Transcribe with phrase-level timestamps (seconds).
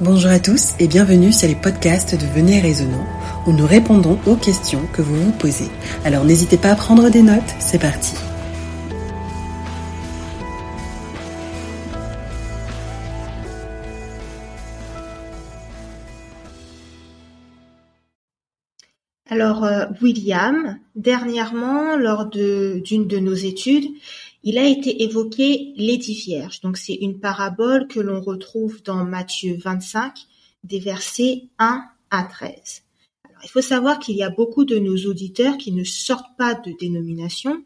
[0.00, 3.06] Bonjour à tous et bienvenue sur les podcasts de Venez Raisonnant
[3.46, 5.68] où nous répondons aux questions que vous vous posez.
[6.04, 8.14] Alors n'hésitez pas à prendre des notes, c'est parti.
[19.28, 23.86] Alors, euh, William, dernièrement, lors d'une de, nos études,
[24.42, 26.60] il a été évoqué les dix vierges.
[26.60, 30.14] Donc, c'est une parabole que l'on retrouve dans Matthieu 25,
[30.64, 32.82] des versets 1 à 13.
[33.24, 36.54] Alors, il faut savoir qu'il y a beaucoup de nos auditeurs qui ne sortent pas
[36.54, 37.62] de dénomination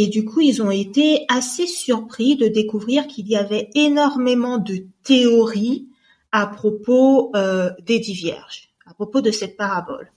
[0.00, 4.86] et du coup, ils ont été assez surpris de découvrir qu'il y avait énormément de
[5.02, 5.88] théories
[6.30, 10.12] à propos euh, des dix vierges, à propos de cette parabole.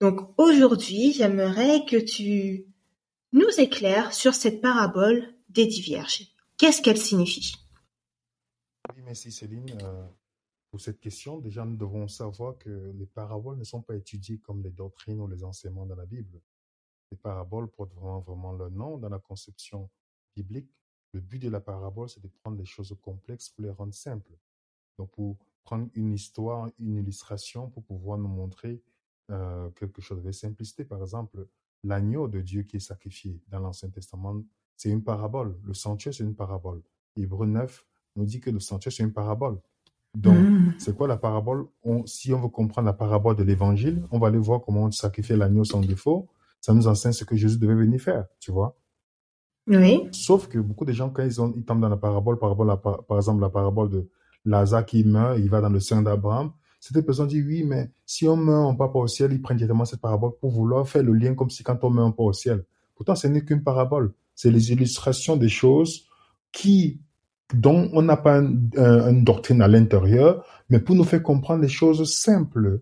[0.00, 2.64] Donc aujourd'hui, j'aimerais que tu
[3.32, 6.34] nous éclaires sur cette parabole des dix vierges.
[6.56, 7.54] Qu'est-ce qu'elle signifie?
[8.94, 10.06] Oui, merci Céline euh,
[10.70, 11.38] pour cette question.
[11.38, 15.26] Déjà, nous devons savoir que les paraboles ne sont pas étudiées comme les doctrines ou
[15.26, 16.40] les enseignements dans la Bible.
[17.10, 19.90] Les paraboles portent vraiment, vraiment leur nom dans la conception
[20.36, 20.70] biblique.
[21.12, 24.32] Le but de la parabole, c'est de prendre les choses complexes pour les rendre simples.
[24.98, 28.82] Donc, pour prendre une histoire, une illustration, pour pouvoir nous montrer
[29.30, 30.84] euh, quelque chose de simplicité.
[30.84, 31.48] Par exemple,
[31.84, 34.42] l'agneau de Dieu qui est sacrifié dans l'Ancien Testament,
[34.76, 35.56] c'est une parabole.
[35.64, 36.82] Le sanctuaire, c'est une parabole.
[37.16, 37.86] Hébreu 9
[38.16, 39.58] nous dit que le sanctuaire, c'est une parabole.
[40.14, 40.74] Donc, mm.
[40.78, 41.66] c'est quoi la parabole?
[42.06, 45.36] Si on veut comprendre la parabole de l'Évangile, on va aller voir comment on sacrifiait
[45.36, 46.28] l'agneau sans défaut.
[46.60, 48.76] Ça nous enseigne ce que Jésus devait venir faire, tu vois?
[49.66, 50.08] Oui.
[50.12, 53.16] Sauf que beaucoup de gens, quand ils, ont, ils tombent dans la parabole, parabole par
[53.16, 54.08] exemple, la parabole de
[54.44, 58.26] Lazare qui meurt, il va dans le sein d'Abraham, Certaines personnes disent oui, mais si
[58.26, 61.02] on meurt, on part pas au ciel, ils prennent directement cette parabole pour vouloir faire
[61.02, 62.64] le lien comme si quand on meurt, on part au ciel.
[62.94, 64.14] Pourtant, ce n'est qu'une parabole.
[64.34, 66.06] C'est les illustrations des choses
[66.52, 67.00] qui,
[67.52, 72.10] dont on n'a pas une doctrine à l'intérieur, mais pour nous faire comprendre des choses
[72.10, 72.80] simples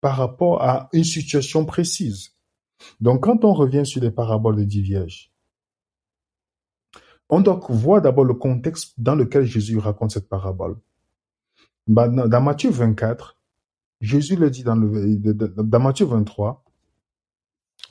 [0.00, 2.30] par rapport à une situation précise.
[3.00, 5.32] Donc, quand on revient sur les paraboles des dix vierges,
[7.28, 10.76] on doit voir d'abord le contexte dans lequel Jésus raconte cette parabole.
[11.86, 13.36] Bah, dans Matthieu 24,
[14.00, 16.64] Jésus le dit dans, le, dans Matthieu 23,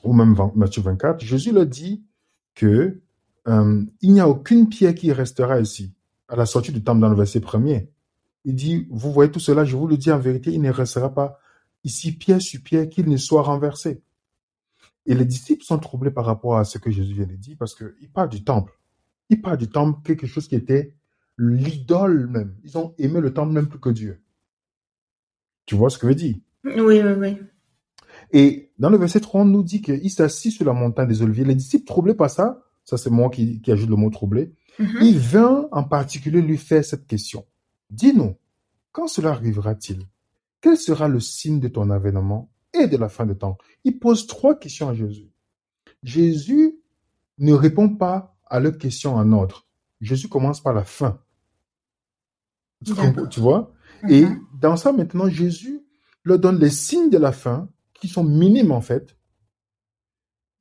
[0.02, 2.04] ou même Matthieu 24, Jésus le dit
[2.54, 3.00] que
[3.46, 5.92] euh, il n'y a aucune pierre qui restera ici.
[6.28, 7.90] À la sortie du temple dans le verset premier,
[8.44, 11.12] il dit, vous voyez tout cela, je vous le dis en vérité, il ne restera
[11.12, 11.38] pas
[11.84, 14.02] ici pierre sur pierre qu'il ne soit renversé.
[15.06, 17.74] Et les disciples sont troublés par rapport à ce que Jésus vient de dire parce
[17.74, 18.78] qu'il parle du temple.
[19.28, 20.94] Il parle du temple, quelque chose qui était
[21.38, 22.56] l'idole même.
[22.64, 24.22] Ils ont aimé le temple même plus que Dieu.
[25.66, 26.36] Tu vois ce que je veux dire?
[26.64, 27.38] Oui, oui, oui.
[28.32, 31.44] Et dans le verset 3, on nous dit qu'il s'assit sur la montagne des Oliviers.
[31.44, 35.02] Les disciples troublés par ça, ça c'est moi qui, ajoute le mot troublé, mm-hmm.
[35.02, 37.46] il vint en particulier lui faire cette question.
[37.90, 38.36] Dis-nous,
[38.92, 40.02] quand cela arrivera-t-il?
[40.60, 43.58] Quel sera le signe de ton avènement et de la fin de temps?
[43.84, 45.30] Il pose trois questions à Jésus.
[46.02, 46.78] Jésus
[47.38, 49.66] ne répond pas à leurs questions en ordre.
[50.00, 51.20] Jésus commence par la fin.
[52.84, 53.72] Tu, vois?
[54.08, 54.40] Et mhm.
[54.60, 55.82] dans ça, maintenant, Jésus
[56.24, 59.16] leur donne les signes de la fin, qui sont minimes en fait,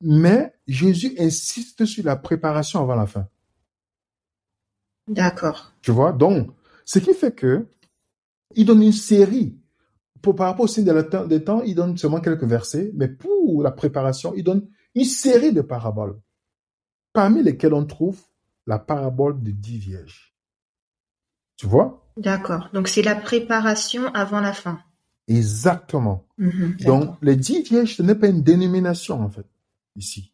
[0.02, 3.28] mais Jésus insiste sur la préparation avant la fin.
[5.08, 5.74] D'accord.
[5.82, 6.12] Tu vois?
[6.14, 6.52] Donc,
[6.86, 7.68] ce qui fait que
[8.56, 9.58] il donne une série.
[10.22, 13.62] Pour, par rapport au signe de la temps, il donne seulement quelques versets, mais pour
[13.62, 16.20] la préparation, il donne une série de paraboles,
[17.12, 18.22] parmi lesquelles on trouve
[18.66, 20.33] la parabole de dix vierges.
[21.58, 22.06] Tu vois?
[22.18, 22.70] D'accord.
[22.74, 24.80] Donc c'est la préparation avant la fin.
[25.28, 26.26] Exactement.
[26.38, 29.46] Mhm, Donc les dix vierges, ce n'est pas une dénomination en fait,
[29.96, 30.34] ici.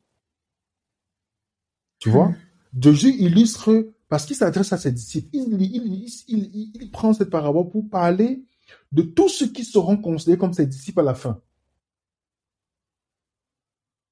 [1.99, 2.29] Tu vois?
[2.29, 2.35] Mhm.
[2.81, 8.43] Jésus illustre, parce qu'il s'adresse à ses disciples, il, prend cette parabole pour parler
[8.91, 11.41] de tous ceux qui seront considérés comme ses disciples à la fin.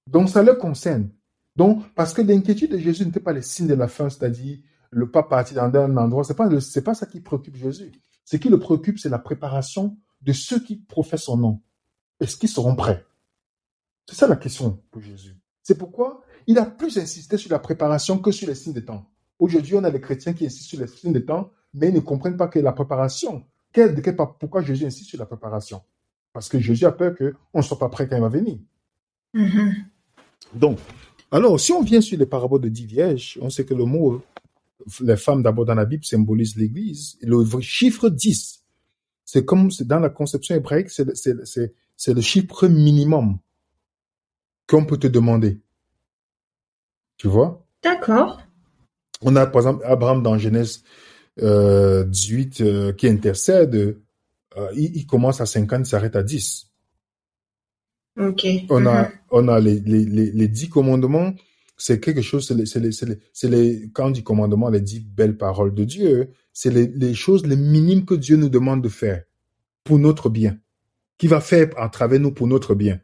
[0.07, 1.09] Donc ça leur concerne.
[1.55, 4.59] Donc, parce que l'inquiétude de Jésus n'était pas les signes de la fin, c'est-à-dire
[4.91, 7.91] le pas parti dans un endroit, c'est pas c'est pas ça qui préoccupe Jésus.
[8.25, 11.61] Ce qui le préoccupe, c'est la préparation de ceux qui professent son nom.
[12.19, 13.05] Est-ce qu'ils seront prêts?
[14.05, 15.37] C'est ça la question pour Jésus.
[15.63, 19.05] C'est pourquoi il a plus insisté sur la préparation que sur les signes des temps.
[19.39, 21.99] Aujourd'hui, on a les chrétiens qui insistent sur les signes des temps, mais ils ne
[21.99, 23.45] comprennent pas que la préparation.
[24.39, 25.81] pourquoi Jésus insiste sur la préparation?
[26.33, 28.57] Parce que Jésus a peur qu'on ne soit pas prêt quand il va venir.
[29.35, 29.73] Mm-hmm.
[30.53, 30.79] Donc,
[31.31, 34.21] alors, si on vient sur les paraboles de dix vierges, on sait que le mot
[35.01, 37.17] les femmes d'abord dans la Bible symbolisent l'Église.
[37.21, 38.63] Le chiffre 10,
[39.25, 43.39] c'est comme dans la conception hébraïque, c'est le chiffre minimum
[44.67, 45.59] qu'on peut te demander.
[47.17, 47.65] Tu vois?
[47.83, 48.41] D'accord.
[49.21, 50.83] On a par exemple Abraham dans Genèse
[51.37, 52.05] 18 euh,
[52.61, 53.97] euh, qui intercède
[54.57, 56.69] euh, il, il commence à 50, il s'arrête à 10.
[58.19, 58.45] Ok.
[58.69, 59.11] On a, Mhm.
[59.31, 61.33] on a les, les, les, les dix commandements,
[61.77, 63.19] c'est quelque chose, c'est les, c'est les, c'est les,
[63.49, 67.45] les, quand on dit commandements, les dix belles paroles de Dieu, c'est les, les choses
[67.45, 69.23] les minimes que Dieu nous demande de faire
[69.83, 70.57] pour notre bien,
[71.17, 72.99] qui va faire à travers nous pour notre bien.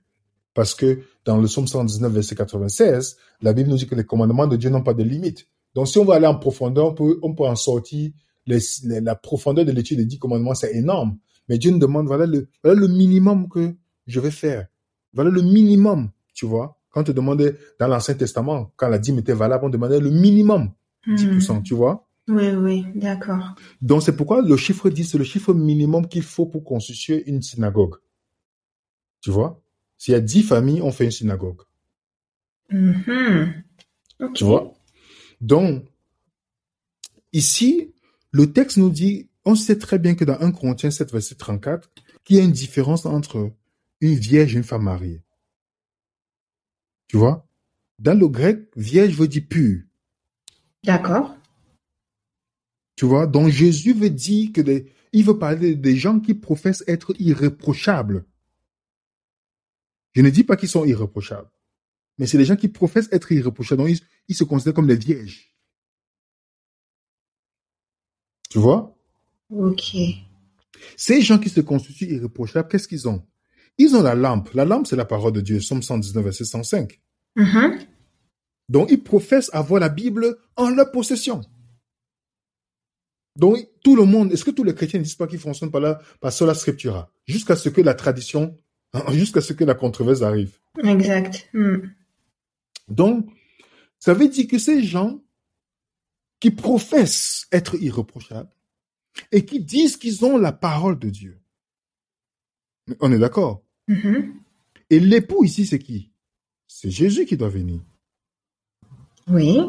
[0.54, 4.48] Parce que dans le psaume 119, verset 96, la Bible nous dit que les commandements
[4.48, 5.48] de Dieu n'ont pas de limite.
[5.76, 8.12] Donc si on va aller en profondeur, on peut, on peut en sortir
[8.46, 8.60] les-
[9.02, 11.18] la profondeur de l'étude des dix commandements, c'est énorme.
[11.50, 13.74] Mais Dieu nous demande, voilà le, voilà le minimum que
[14.06, 14.68] je vais faire.
[15.14, 16.78] Voilà le minimum, tu vois.
[16.94, 20.10] Quand on te demandait dans l'Ancien Testament, quand la dîme était valable, on demandait le
[20.12, 20.72] minimum,
[21.08, 21.64] 10%, Mhm.
[21.64, 22.08] tu vois.
[22.30, 23.56] Oui, oui, d'accord.
[23.82, 27.42] Donc c'est pourquoi le chiffre 10, c'est le chiffre minimum qu'il faut pour constituer une
[27.42, 27.96] synagogue.
[29.20, 29.62] Tu vois?
[29.98, 31.62] S'il y a 10 familles, on fait une synagogue.
[32.72, 34.34] Ok.
[34.36, 34.74] Tu vois?
[35.42, 35.84] Donc,
[37.34, 37.92] ici,
[38.32, 41.90] le texte nous dit, on sait très bien que dans 1 Corinthiens 7, verset 34,
[42.24, 43.52] qu'il y a une différence entre
[44.00, 45.23] une vierge et une femme mariée.
[47.14, 47.48] Tu vois?
[48.00, 49.84] Dans le grec, vierge veut dire pure.
[50.84, 51.38] D'accord.
[52.96, 53.28] Tu vois?
[53.28, 58.26] Donc, Jésus veut dire que des, il veut parler des gens qui professent être irréprochables.
[60.14, 61.52] Je ne dis pas qu'ils sont irréprochables,
[62.18, 63.84] mais c'est les gens qui professent être irréprochables.
[63.84, 65.54] Donc, ils, ils se considèrent comme des vierges.
[68.50, 68.98] Tu vois?
[69.52, 69.96] Ok.
[70.98, 73.24] Ces gens qui se constituent irréprochables, qu'est-ce qu'ils ont?
[73.78, 74.54] Ils ont la lampe.
[74.54, 75.60] La lampe, c'est la parole de Dieu.
[75.60, 77.02] Somme 119, verset 105.
[77.36, 77.80] Mhm.
[78.70, 81.42] Donc, ils professent avoir la Bible en leur possession.
[83.36, 85.82] Donc, tout le monde, est-ce que tous les chrétiens ne disent pas qu'ils fonctionnent par
[85.82, 87.12] la, par sola scriptura?
[87.26, 88.58] Jusqu'à ce que la tradition,
[89.10, 90.60] jusqu'à ce que la controverse arrive.
[90.84, 91.50] Exact.
[91.54, 91.94] Mhm.
[92.88, 93.30] Donc,
[94.00, 95.24] ça veut dire que ces gens
[96.40, 98.52] qui professent être irréprochables
[99.32, 101.42] et qui disent qu'ils ont la parole de Dieu.
[103.00, 103.63] On est d'accord?
[103.88, 104.40] Mhm.
[104.90, 106.12] Et l'époux ici, c'est qui?
[106.68, 107.82] C'est Jésus qui doit venir.
[109.28, 109.60] Oui.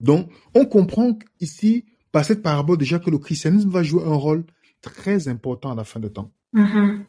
[0.00, 4.44] Donc, on comprend ici, par cette parabole déjà, que le christianisme va jouer un rôle
[4.80, 6.32] très important à la fin de temps.
[6.52, 7.06] Mhm.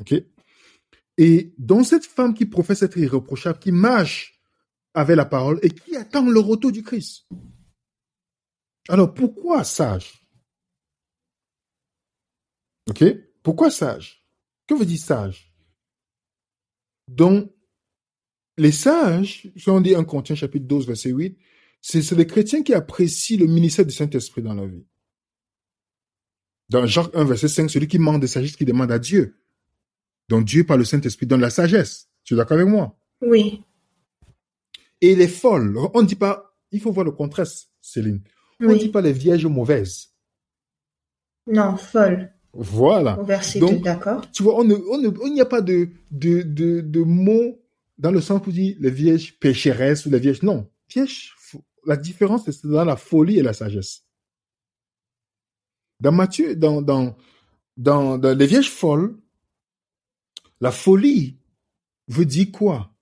[0.00, 0.14] OK?
[1.18, 4.38] Et dans cette femme qui professe être irréprochable, qui marche
[4.92, 7.26] avec la parole et qui attend le retour du Christ.
[8.88, 10.26] Alors, pourquoi sage?
[12.88, 13.04] OK?
[13.42, 14.25] Pourquoi sage?
[14.66, 15.52] Que veut dire sage
[17.08, 17.52] Donc,
[18.58, 21.38] les sages, si on dit 1 Corinthiens chapitre 12, verset 8,
[21.80, 24.84] c'est les chrétiens qui apprécient le ministère du Saint-Esprit dans leur vie.
[26.68, 29.38] Dans Jacques 1, verset 5, celui qui manque de sagesse, qui demande à Dieu.
[30.28, 32.08] Donc Dieu, par le Saint-Esprit, donne la sagesse.
[32.24, 32.98] Tu es d'accord avec moi?
[33.20, 33.62] Oui.
[35.00, 37.46] Et les folles, on ne dit pas, il faut voir le contraire,
[37.80, 38.22] Céline.
[38.60, 40.08] On ne dit pas les vierges mauvaises.
[41.46, 42.34] Non, folle.
[42.58, 43.18] Voilà.
[43.20, 44.30] Au verset Donc, 2, d'accord.
[44.30, 47.60] Tu vois, on ne, on ne- il n'y a pas de, de, de, de mots
[47.98, 50.42] dans le sens où on dit les vierges pécheresses ou les vierges.
[50.42, 50.68] Non.
[50.88, 51.34] Vierge,
[51.84, 54.04] la différence, c'est dans la folie et la sagesse.
[56.00, 57.16] Dans Matthieu, dans, dans,
[57.76, 59.16] dans, dans les vierges folles,
[60.60, 61.38] la folie
[62.08, 62.92] veut dire quoi?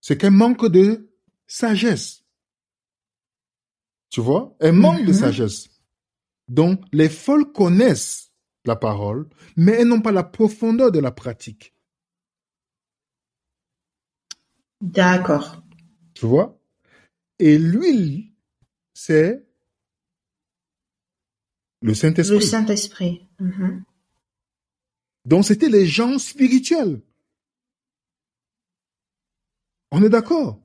[0.00, 1.08] C'est qu'elle manque de
[1.46, 2.24] sagesse.
[4.10, 4.56] Tu vois?
[4.60, 5.18] Elle manque de Mhm.
[5.18, 5.68] sagesse.
[6.52, 8.30] Donc, les folles connaissent
[8.66, 11.74] la parole, mais elles n'ont pas la profondeur de la pratique.
[14.82, 15.62] D'accord.
[16.12, 16.60] Tu vois?
[17.38, 18.34] Et l'huile,
[18.92, 19.46] c'est
[21.80, 22.42] le Le Saint-Esprit.
[22.42, 23.26] Saint-Esprit.
[23.40, 23.84] Mhm.
[25.24, 27.00] Donc, c'était les gens spirituels.
[29.90, 30.60] On est d'accord?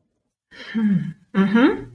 [0.76, 1.14] Mhm.
[1.34, 1.87] Donc, on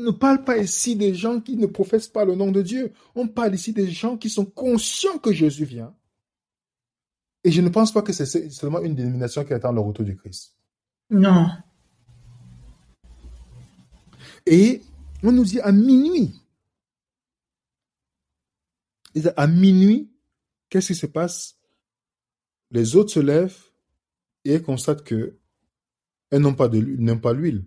[0.00, 2.92] ne parle pas ici des gens qui ne professent pas le nom de Dieu.
[3.14, 5.94] On parle ici des gens qui sont conscients que Jésus vient.
[7.44, 10.16] Et je ne pense pas que c'est seulement une dénomination qui attend le retour du
[10.16, 10.54] Christ.
[11.08, 11.48] Non.
[14.46, 14.82] Et
[15.22, 16.34] on nous dit à minuit.
[19.14, 20.10] Et à minuit,
[20.68, 21.58] qu'est-ce qui se passe?
[22.70, 23.58] Les autres se lèvent
[24.44, 25.36] et constatent que
[26.30, 27.64] elles n'ont pas de l'huile- n'ont pas l'huile.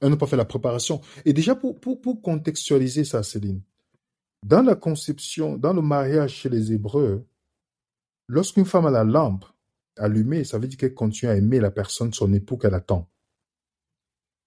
[0.00, 1.00] Elles n'ont pas fait la préparation.
[1.24, 3.62] Et déjà, pour, pour, pour contextualiser ça, Céline,
[4.42, 7.26] dans la conception, dans le mariage chez les Hébreux,
[8.28, 9.44] lorsqu'une femme a la lampe
[9.96, 13.08] allumée, ça veut dire qu'elle continue à aimer la personne, son époux qu'elle attend.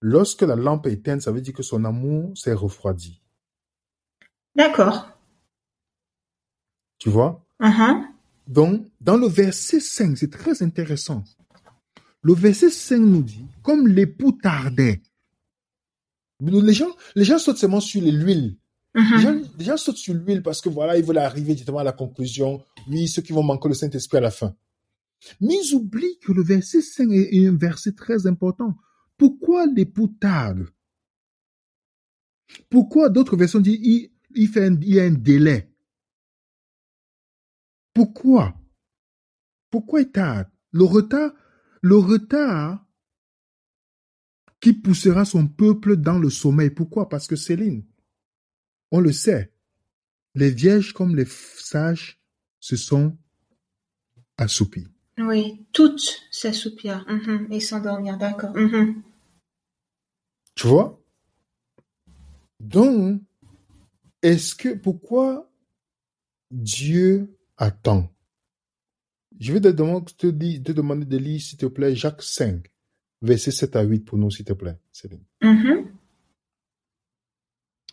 [0.01, 3.21] Lorsque la lampe est éteinte, ça veut dire que son amour s'est refroidi.
[4.55, 5.09] D'accord.
[6.97, 7.45] Tu vois?
[7.59, 8.07] Mhm.
[8.47, 11.23] Donc, dans le verset 5, c'est très intéressant.
[12.21, 15.01] Le verset 5 nous dit, comme l'époux tardait.
[16.41, 18.57] Les gens, les gens sautent seulement sur l'huile
[18.95, 19.05] Mhm.
[19.15, 21.83] Les gens, les gens sautent sur l'huile parce que voilà, ils veulent arriver directement à
[21.83, 22.63] la conclusion.
[22.87, 24.55] Oui, ceux qui vont manquer le Saint-Esprit à la fin.
[25.39, 28.75] Mais ils oublient que le verset 5 est est un verset très important.
[29.15, 30.65] Pourquoi l'époux tarde
[32.69, 35.71] Pourquoi d'autres versions disent il, il, fait un- il y a un délai?
[37.93, 38.55] Pourquoi?
[39.69, 41.31] Pourquoi il tarde Le retard,
[41.81, 42.85] le retard
[44.59, 46.69] qui poussera son peuple dans le sommeil.
[46.69, 47.09] Pourquoi?
[47.09, 47.85] Parce que Céline,
[48.91, 49.53] on le sait,
[50.35, 52.19] les vierges comme les sages
[52.59, 53.17] se sont
[54.37, 54.87] assoupies.
[55.17, 58.55] Oui, toutes s'assoupir mhm, et s'endormir, d'accord.
[58.55, 59.01] mhm.
[60.55, 61.01] Tu vois?
[62.59, 63.21] Donc,
[64.21, 65.49] est-ce que, pourquoi
[66.51, 68.13] Dieu attend?
[69.39, 72.69] Je vais te demander, te, dire- te demander de lire, s'il te plaît, Jacques 5,
[73.21, 75.23] versets 7 à 8 pour nous, s'il te plaît, Céline.
[75.41, 75.87] Mhm.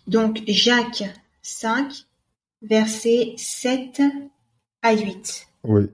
[0.07, 1.05] Donc Jacques
[1.43, 2.07] 5,
[2.63, 4.03] versets 7
[4.83, 5.49] à 8.
[5.65, 5.85] Oui.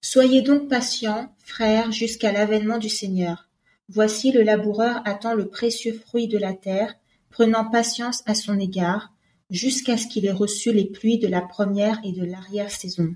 [0.00, 3.48] Soyez donc patients, frères, jusqu'à l'avènement du Seigneur.
[3.88, 6.94] Voici le laboureur attend le précieux fruit de la terre,
[7.30, 9.12] prenant patience à son égard,
[9.50, 13.14] jusqu'à ce qu'il ait reçu les pluies de la première et de l'arrière-saison.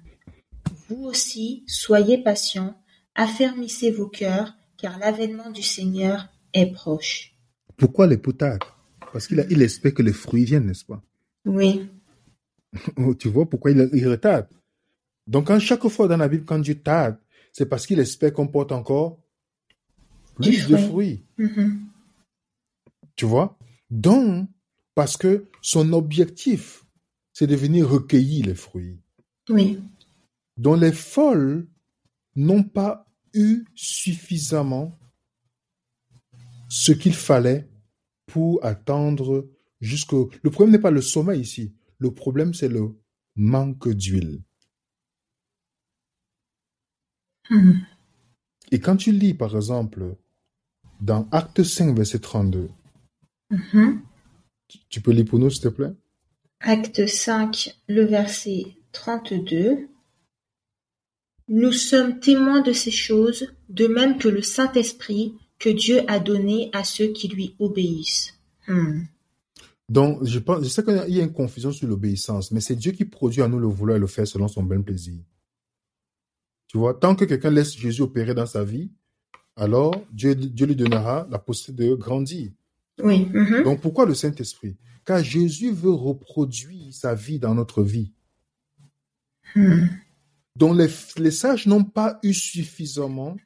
[0.89, 2.75] Vous aussi, soyez patients,
[3.15, 7.35] affermissez vos cœurs, car l'avènement du Seigneur est proche.
[7.77, 8.59] Pourquoi les potards
[9.13, 11.03] Parce qu'il il espère que les fruits viennent, n'est-ce pas?
[11.45, 11.89] Oui,
[12.97, 14.49] Oh, Tu vois pourquoi il, il retarde?
[15.27, 17.17] Donc, quand chaque fois dans la Bible, quand Dieu tarde,
[17.53, 19.19] c'est parce qu'il espère qu'on porte encore
[20.37, 20.87] plus de fruit.
[20.89, 21.25] fruits.
[21.39, 21.81] Mhm.
[23.17, 23.59] Tu vois?
[23.91, 24.49] Donc,
[24.95, 26.85] parce que son objectif,
[27.33, 28.99] c'est de venir recueillir les fruits.
[29.49, 29.81] oui,
[30.57, 31.67] dont les folles
[32.35, 33.06] n'ont pas
[33.37, 34.99] eu suffisamment
[36.69, 37.69] ce qu'il fallait
[38.27, 39.49] pour attendre
[39.81, 40.31] jusqu'au...
[40.43, 41.73] Le problème n'est pas le sommeil ici.
[41.99, 42.99] Le problème, c'est le
[43.37, 44.43] manque d'huile.
[47.51, 47.87] Mhm.
[48.73, 50.17] Et quand tu lis, par exemple,
[51.01, 52.69] dans Acte 5, verset 32,
[53.51, 54.03] Mhm.
[54.67, 55.95] tu- tu peux lire pour nous, s'il te plaît?
[56.61, 59.89] Acte 5, le verset 32.
[61.49, 66.71] Nous sommes témoins de ces choses, de même que le Saint-Esprit que Dieu a donné
[66.73, 68.35] à ceux qui lui obéissent.
[68.67, 69.03] Hmm.
[69.89, 72.93] Donc, je, pense, je sais qu'il y a une confusion sur l'obéissance, mais c'est Dieu
[72.93, 75.21] qui produit à nous le vouloir et le faire selon son bon plaisir.
[76.67, 78.91] Tu vois, tant que quelqu'un laisse Jésus opérer dans sa vie,
[79.55, 82.51] alors Dieu, Dieu lui donnera la possibilité de grandir.
[83.03, 83.27] Oui.
[83.33, 83.63] mhm.
[83.63, 84.77] Donc, pourquoi le Saint-Esprit?
[85.05, 88.13] Car Jésus veut reproduire sa vie dans notre vie.
[89.55, 89.87] Hmm.
[90.57, 90.89] Donc, les,
[91.23, 93.37] les sages n'ont pas eu suffisamment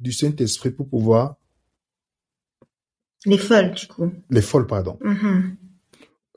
[0.00, 1.36] du Saint-Esprit pour pouvoir,
[3.24, 4.12] Les folles, du coup.
[4.30, 5.56] les folles, pardon, Mhm.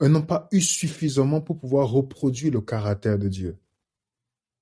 [0.00, 3.56] elles n'ont pas eu suffisamment pour pouvoir reproduire le caractère de Dieu.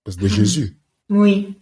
[0.04, 0.34] Parce que de Mhm.
[0.34, 0.76] Jésus.
[1.08, 1.54] Oui.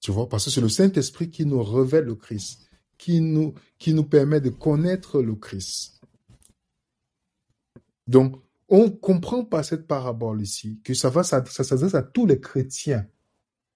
[0.00, 2.68] Tu vois, parce que c'est le Saint-Esprit qui nous révèle le Christ,
[2.98, 6.00] qui nous, qui nous permet de connaître le Christ.
[8.06, 12.26] Donc, on comprend par cette parabole ici que ça va, ça, ça s'adresse à tous
[12.26, 13.06] les chrétiens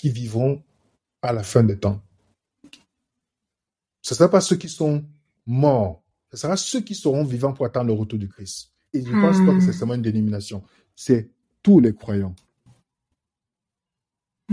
[0.02, 0.60] qui vivront
[1.22, 2.02] à la fin des temps.
[4.00, 5.04] Ce ne sera pas ceux qui sont
[5.46, 8.72] morts, ce sera ceux qui seront vivants pour attendre le retour du Christ.
[8.92, 10.64] Et je ne pense pas que c'est seulement une dénomination,
[10.96, 11.30] c'est
[11.62, 12.34] tous les croyants.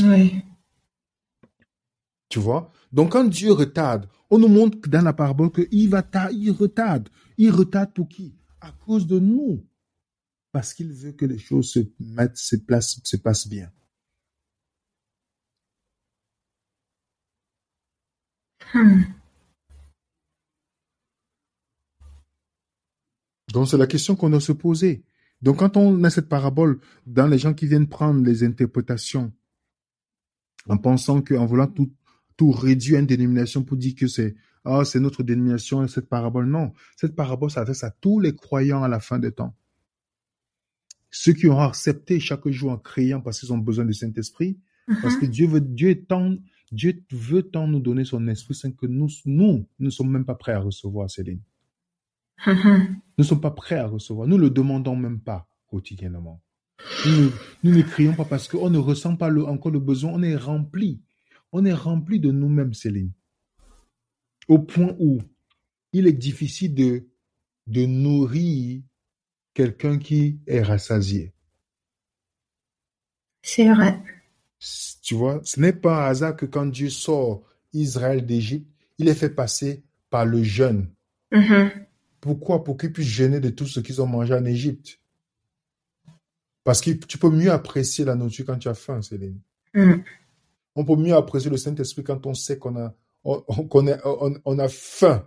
[0.03, 0.43] Oui.
[2.29, 2.71] Tu vois?
[2.91, 7.09] Donc, quand Dieu retarde, on nous montre dans la parabole qu'il va il retarde.
[7.39, 8.35] Il retarde pour qui?
[8.61, 9.65] À cause de nous.
[10.51, 13.71] Parce qu'il veut que les choses se mettent, se, placent, se passent bien.
[23.53, 25.03] Donc, c'est la question qu'on doit se poser.
[25.41, 29.31] Donc, quand on a cette parabole, dans les gens qui viennent prendre les interprétations,
[30.67, 31.91] en pensant qu'en voulant tout,
[32.37, 34.35] tout réduire à une dénomination pour dire que c'est
[34.65, 36.45] ah, c'est notre dénomination, cette parabole.
[36.45, 39.55] Non, cette parabole s'adresse à tous les croyants à la fin des temps.
[41.09, 44.59] Ceux qui ont accepté chaque jour en criant parce qu'ils ont besoin du Saint-Esprit,
[45.01, 45.19] parce Mhm.
[45.21, 46.35] que Dieu veut, Dieu est tant,
[46.71, 50.35] Dieu veut tant nous donner son esprit, c'est que nous, nous, ne sommes même pas
[50.35, 51.41] prêts à recevoir, Céline.
[52.45, 54.27] Nous ne sommes pas prêts à recevoir.
[54.27, 56.41] Nous ne le demandons même pas quotidiennement.
[57.05, 57.29] Nous, ne-
[57.63, 60.11] nous ne crions pas parce qu'on ne ressent pas le- encore le besoin.
[60.13, 61.01] On est rempli.
[61.51, 63.11] On est rempli de nous-mêmes, Céline.
[64.47, 65.19] Au point où
[65.91, 67.07] il est difficile de,
[67.67, 68.83] de nourrir
[69.53, 71.33] quelqu'un qui est rassasié.
[73.41, 74.01] C'est vrai.
[75.01, 79.15] Tu vois, ce n'est pas un hasard que quand Dieu sort Israël d'Égypte, il est
[79.15, 80.89] fait passer par le jeûne.
[81.31, 81.71] Mhm.
[82.19, 82.63] Pourquoi?
[82.63, 84.99] Pour qu'ils puissent jeûner de tout ce qu'ils ont mangé en Égypte.
[86.63, 89.39] Parce que tu peux mieux apprécier la nourriture quand tu as faim, Céline.
[89.73, 90.01] Mm.
[90.75, 93.99] On peut mieux apprécier le Saint-Esprit quand on sait qu'on a, on, on, qu'on est-
[94.05, 95.25] on- on a faim.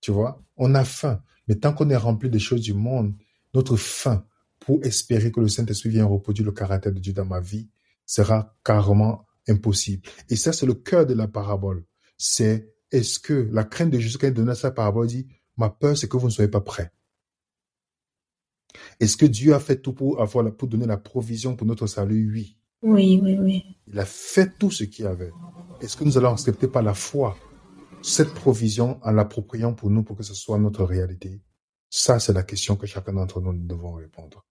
[0.00, 1.22] Tu vois, on a faim.
[1.48, 3.14] Mais tant qu'on est rempli des choses du monde,
[3.54, 4.24] notre faim
[4.60, 7.68] pour espérer que le Saint-Esprit vienne reproduire le caractère de Dieu dans ma vie
[8.08, 10.08] sera carrément impossible.
[10.30, 11.84] Et ça, c'est le cœur de la parabole.
[12.16, 15.96] C'est est-ce que la crainte de Jésus quand il donnait sa parabole dit, ma peur,
[15.96, 16.90] c'est que vous ne soyez pas prêts.
[18.98, 21.86] Est-ce que Dieu a fait tout pour avoir, la- pour donner la provision pour notre
[21.86, 22.32] salut?
[22.32, 22.58] Oui.
[22.82, 23.76] Oui, oui, oui.
[23.88, 25.32] Il a fait tout ce qu'il y avait.
[25.80, 27.36] Est-ce que nous allons accepter par la foi
[28.02, 31.42] cette provision en l'appropriant pour nous pour que ce soit notre réalité?
[31.90, 34.44] Ça, c'est la question que chacun d'entre nous devons répondre.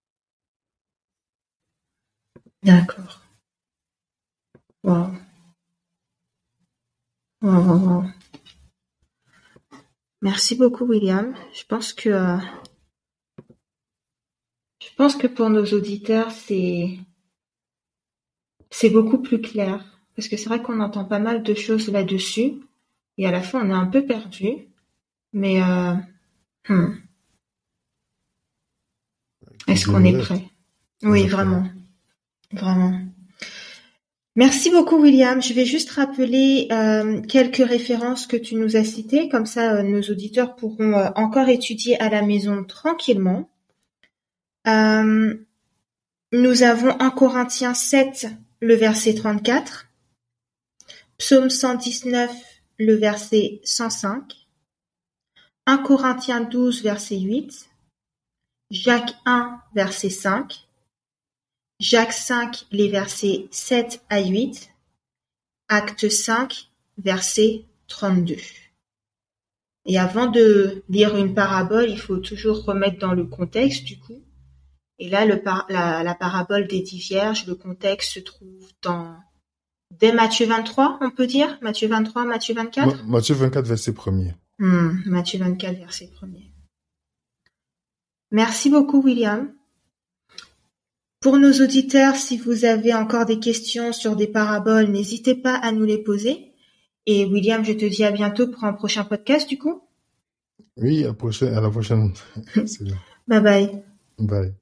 [2.64, 3.22] D'accord.
[4.88, 5.12] Wow.
[7.42, 8.04] Wow, wow, wow.
[10.22, 11.36] Merci beaucoup, William.
[11.54, 12.38] Je pense que euh,
[14.80, 17.00] je pense que pour nos auditeurs, c'est
[18.70, 19.84] c'est beaucoup plus clair
[20.16, 22.54] parce que c'est vrai qu'on entend pas mal de choses là-dessus
[23.18, 24.70] et à la fin on est un peu perdu.
[25.34, 25.96] Mais euh,
[26.70, 26.96] hmm.
[29.68, 30.46] est-ce qu'on est prêt?
[31.04, 31.68] Oui, vraiment,
[32.54, 33.07] vraiment.
[34.38, 35.42] Merci beaucoup, William.
[35.42, 39.82] Je vais juste rappeler euh, quelques références que tu nous as citées, comme ça euh,
[39.82, 43.50] nos auditeurs pourront euh, encore étudier à la maison tranquillement.
[44.68, 45.34] Euh,
[46.34, 48.28] nous avons 1 Corinthiens 7,
[48.60, 49.88] le verset 34,
[51.18, 52.32] Psaume 119,
[52.78, 54.36] le verset 105,
[55.66, 57.70] 1 Corinthiens 12, verset 8,
[58.70, 60.67] Jacques 1, verset 5,
[61.80, 64.70] Jacques 5, les versets 7 à 8,
[65.68, 68.36] Acte 5, verset 32.
[69.86, 74.22] Et avant de lire une parabole, il faut toujours remettre dans le contexte du coup.
[75.00, 79.16] Et là, le par- la, la parabole des dix vierges, le contexte se trouve dans
[80.00, 81.58] dès Matthieu 23, on peut dire?
[81.62, 84.34] Matthieu 23, Matthieu 24 Ma- Matthieu 24, verset 1er.
[84.58, 86.52] Hmm, Matthieu 24, verset 1er.
[88.32, 89.54] Merci beaucoup, William.
[91.20, 95.72] Pour nos auditeurs, si vous avez encore des questions sur des paraboles, n'hésitez pas à
[95.72, 96.52] nous les poser.
[97.08, 99.82] Et William, je te dis à bientôt pour un prochain podcast, du coup.
[100.78, 102.14] Oui, à, prochaine, à la prochaine.
[103.28, 103.82] Bye bye.
[104.20, 104.54] Bye.